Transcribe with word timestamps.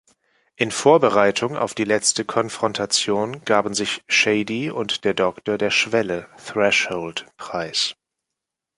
In 0.55 0.71
Vorbereitung 0.71 1.55
auf 1.55 1.75
die 1.75 1.83
letzte 1.83 2.25
Konfrontation 2.25 3.45
gaben 3.45 3.75
sich 3.75 4.01
Shayde 4.07 4.73
und 4.73 5.03
der 5.05 5.13
Doktor 5.13 5.59
der 5.59 5.69
Schwelle 5.69 6.27
(Threshold) 6.43 7.27
preis. 7.37 7.93